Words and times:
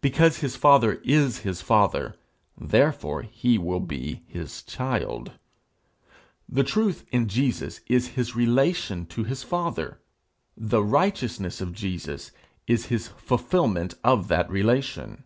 Because 0.00 0.36
his 0.38 0.54
father 0.54 1.02
is 1.04 1.38
his 1.40 1.60
father, 1.60 2.14
therefore 2.56 3.22
he 3.22 3.58
will 3.58 3.80
be 3.80 4.22
his 4.28 4.62
child. 4.62 5.32
The 6.48 6.62
truth 6.62 7.04
in 7.10 7.26
Jesus 7.26 7.80
is 7.88 8.10
his 8.14 8.36
relation 8.36 9.04
to 9.06 9.24
his 9.24 9.42
father; 9.42 9.98
the 10.56 10.84
righteousness 10.84 11.60
of 11.60 11.72
Jesus 11.72 12.30
is 12.68 12.86
his 12.86 13.08
fulfilment 13.08 13.94
of 14.04 14.28
that 14.28 14.48
relation. 14.48 15.24